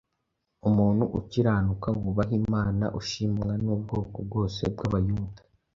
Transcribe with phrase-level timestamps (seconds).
[0.69, 5.41] umuntu ukiranuka wubaha Imana, ushimwa n’ubwoko bwose bw’Abayuda,